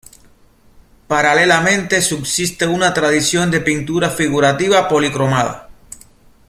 Paralelamente 1.05 2.01
subsiste 2.01 2.65
una 2.65 2.91
tradición 2.91 3.51
de 3.51 3.61
pintura 3.61 4.09
figurativa 4.09 4.87
policromada. 4.87 5.69